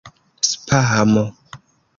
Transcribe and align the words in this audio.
spamo 0.49 1.23